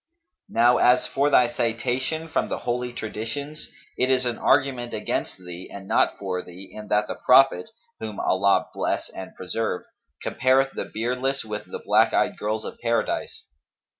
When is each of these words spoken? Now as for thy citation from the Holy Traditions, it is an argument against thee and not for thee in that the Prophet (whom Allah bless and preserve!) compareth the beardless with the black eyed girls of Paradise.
Now 0.49 0.77
as 0.77 1.05
for 1.05 1.29
thy 1.29 1.47
citation 1.47 2.27
from 2.27 2.49
the 2.49 2.57
Holy 2.57 2.91
Traditions, 2.91 3.69
it 3.99 4.09
is 4.09 4.25
an 4.25 4.39
argument 4.39 4.95
against 4.95 5.37
thee 5.37 5.69
and 5.71 5.87
not 5.87 6.17
for 6.17 6.41
thee 6.41 6.71
in 6.73 6.87
that 6.87 7.05
the 7.05 7.13
Prophet 7.23 7.69
(whom 7.99 8.19
Allah 8.19 8.67
bless 8.73 9.09
and 9.09 9.35
preserve!) 9.35 9.83
compareth 10.23 10.71
the 10.71 10.85
beardless 10.91 11.45
with 11.45 11.65
the 11.69 11.77
black 11.85 12.13
eyed 12.15 12.35
girls 12.35 12.65
of 12.65 12.79
Paradise. 12.79 13.43